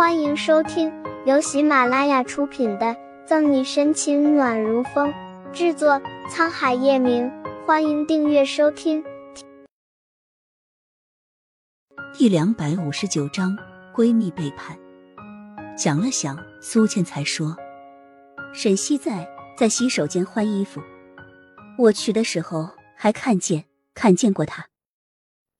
[0.00, 0.90] 欢迎收听
[1.26, 2.86] 由喜马拉雅出品的
[3.26, 5.12] 《赠你深情暖如风》，
[5.52, 7.30] 制作沧海夜明。
[7.66, 9.04] 欢迎订阅收听。
[12.14, 13.54] 第两百五十九章，
[13.94, 14.78] 闺蜜背叛。
[15.76, 17.54] 想了想，苏倩才说
[18.54, 20.80] ：“沈西在在洗手间换衣服，
[21.76, 24.68] 我去的时候还看见看见过她。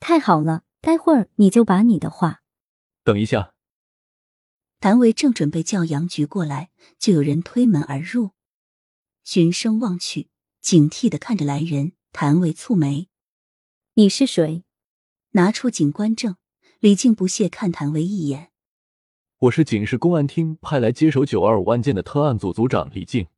[0.00, 2.40] 太好了，待会儿你就把你的话。
[3.04, 3.50] 等一下。”
[4.80, 8.30] 谭维正准备叫杨局过来，就有人推门而入。
[9.22, 10.30] 循声望去，
[10.62, 11.92] 警惕的看着来人。
[12.12, 13.08] 谭维蹙眉
[13.94, 14.64] ：“你是谁？”
[15.32, 16.36] 拿出警官证，
[16.80, 18.50] 李静不屑看谭维一眼
[19.38, 23.28] ：“我是警市公安厅派来接手九二五案件的特案组组长李静。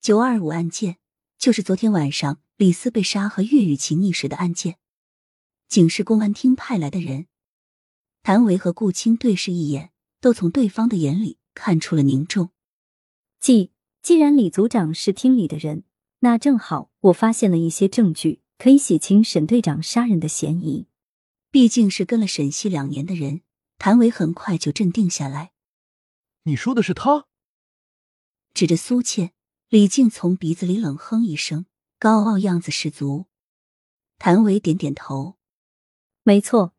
[0.00, 0.96] 九二五案件
[1.38, 4.78] 就是昨天晚上李斯被杀和岳雨琪溺水的案件。
[5.68, 7.26] 警市公安厅派来的人。”
[8.24, 9.90] 谭维和顾青对视一眼。
[10.24, 12.48] 都从对方的眼里看出了凝重。
[13.40, 15.84] 既既然李组长是厅里的人，
[16.20, 20.88] 那正好我发现了一些证据，可以洗清沈队长杀人的嫌疑。
[21.50, 23.42] 毕竟是跟了沈西两年的人，
[23.76, 25.52] 谭维很快就镇定下来。
[26.44, 27.26] 你说的是他？
[28.54, 29.34] 指着苏倩，
[29.68, 31.66] 李靖从鼻子里冷哼一声，
[31.98, 33.26] 高傲样子十足。
[34.16, 35.36] 谭维点点头，
[36.22, 36.74] 没错。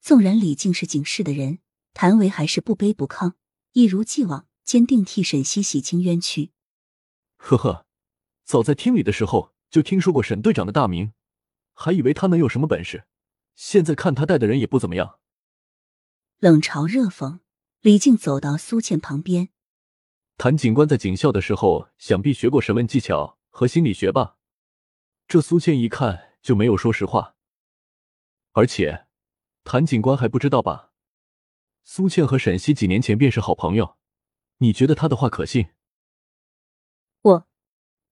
[0.00, 1.60] 纵然李静是警示的人。
[1.94, 3.34] 谭维还是不卑不亢，
[3.72, 6.52] 一如既往坚定替沈西洗清冤屈。
[7.36, 7.86] 呵呵，
[8.44, 11.12] 早在厅里的时候就听说过沈队长的大名，
[11.74, 13.04] 还以为他能有什么本事，
[13.54, 15.18] 现在看他带的人也不怎么样。
[16.38, 17.40] 冷嘲热讽，
[17.80, 19.50] 李靖走到苏倩旁边。
[20.38, 24.38] 谭警官在警校的时候，想必学过审问技巧和心理学吧？
[25.28, 27.36] 这苏倩一看就没有说实话，
[28.52, 29.06] 而且
[29.64, 30.91] 谭警官还不知道吧？
[31.84, 33.96] 苏倩和沈西几年前便是好朋友，
[34.58, 35.68] 你觉得他的话可信？
[37.20, 37.48] 我，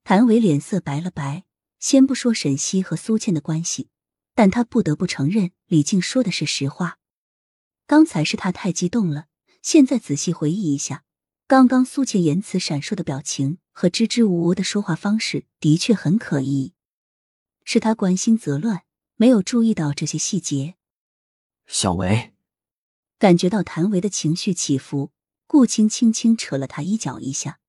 [0.04, 1.44] 谭维脸色白了白。
[1.78, 3.88] 先不说沈西和苏倩的关系，
[4.34, 6.98] 但他不得不承认李静说的是实话。
[7.86, 9.28] 刚才是他太激动了，
[9.62, 11.04] 现在仔细回忆一下，
[11.46, 16.74] 刚刚苏倩言辞闪烁的表情和支支吾吾的说话方式，的确很可疑。
[17.64, 18.82] 是他关心则乱，
[19.16, 20.74] 没有注意到这些细节。
[21.66, 22.34] 小维。
[23.20, 25.12] 感觉到谭维的情绪起伏，
[25.46, 27.60] 顾青轻轻扯了他衣角一下。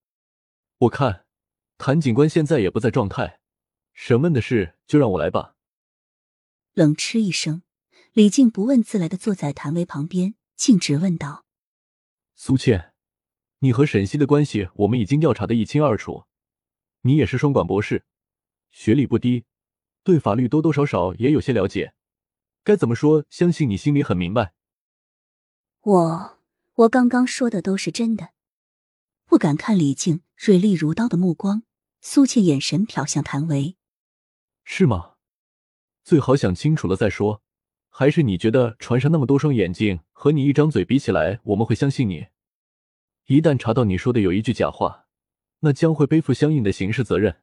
[0.78, 1.26] 我看
[1.78, 3.42] 谭警官现在也不在状态，
[3.92, 5.58] 审问的事就让我来吧。
[6.72, 7.64] 冷嗤一声，
[8.14, 11.44] 李靖不问自来的坐在谭维旁边，径直问道
[12.34, 12.94] ：“苏倩，
[13.60, 16.24] 你和沈西的关系我们已经调查的一清二楚，
[17.02, 18.06] 你也是双管博士，
[18.72, 19.44] 学历不低，
[20.02, 21.94] 对法律多多少少也有些了解。
[22.64, 23.26] 该怎么说？
[23.30, 24.54] 相信你心里很明白。”
[25.84, 26.40] 我
[26.76, 28.30] 我刚刚说的都是真的，
[29.26, 31.64] 不敢看李靖锐利如刀的目光。
[32.02, 33.78] 苏倩眼神瞟向谭维，
[34.64, 35.14] 是吗？
[36.04, 37.42] 最好想清楚了再说。
[37.90, 42.28] 还是你觉得船上那么多双眼睛和你一张嘴比起来，我们会相信你？
[43.26, 45.08] 一旦查到你说的有一句假话，
[45.60, 47.42] 那将会背负相应的刑事责任。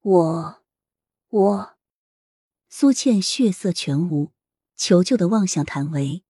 [0.00, 0.62] 我
[1.28, 1.76] 我，
[2.68, 4.32] 苏倩血色全无，
[4.76, 6.24] 求救的望向谭维。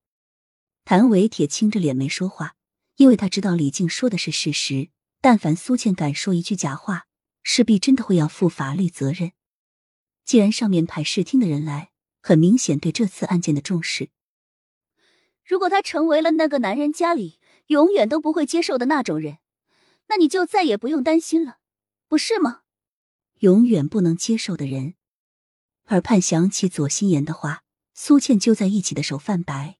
[0.89, 2.55] 谭维铁青着脸没说话，
[2.95, 4.89] 因为他知道李静说的是事实。
[5.21, 7.05] 但凡苏倩敢说一句假话，
[7.43, 9.33] 势必真的会要负法律责任。
[10.25, 11.91] 既然上面派视听的人来，
[12.23, 14.09] 很明显对这次案件的重视。
[15.45, 19.37] 如果他成为了那个男人家里永远都不会接受的那种人，
[20.07, 21.59] 那你就再也不用担心了，
[22.07, 22.61] 不是吗？
[23.41, 24.95] 永远不能接受的人。
[25.89, 27.61] 耳畔响起左心言的话，
[27.93, 29.77] 苏倩就在一起的手泛白。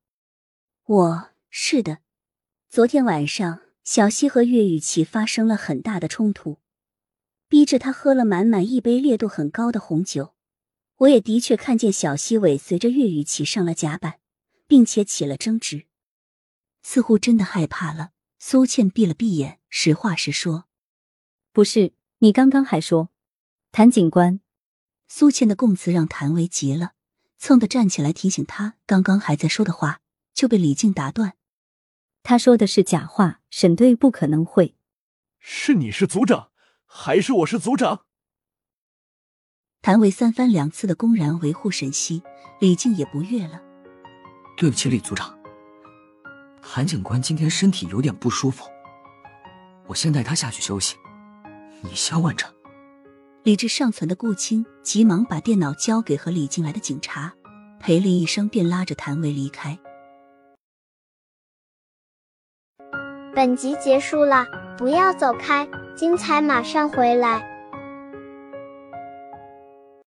[0.90, 2.00] 我是的，
[2.68, 6.58] 昨天晚上小溪和岳雨琪发生了很大的冲突，
[7.48, 10.34] 逼着他喝了满满一杯烈度很高的红酒。
[10.96, 14.20] 我也的确看见小溪尾随着岳雨琪上了甲板，
[14.66, 15.86] 并且起了争执，
[16.82, 18.10] 似乎真的害怕了。
[18.40, 20.66] 苏倩闭了闭眼，实话实说
[21.54, 23.10] ：“不是，你刚刚还说，
[23.72, 24.40] 谭警官。”
[25.08, 26.94] 苏倩的供词让谭维急了，
[27.38, 29.99] 蹭的站起来提醒他刚刚还在说的话。
[30.34, 31.36] 就被李静打断，
[32.24, 34.76] 他说的是假话，沈队不可能会。
[35.38, 36.52] 是你是组长，
[36.86, 38.06] 还是我是组长？
[39.82, 42.22] 谭维三番两次的公然维护沈西，
[42.60, 43.62] 李静也不悦了。
[44.58, 45.40] 对不起，李组长，
[46.62, 48.66] 韩警官今天身体有点不舒服，
[49.88, 50.98] 我先带他下去休息，
[51.82, 52.54] 你先问着。
[53.44, 57.34] 理智尚存的顾青急忙把电脑交给和李静来的警察，
[57.80, 59.80] 赔礼一声便拉着谭维离开。
[63.40, 64.46] 本集结束了，
[64.78, 65.66] 不要走开，
[65.96, 67.42] 精彩马上回来。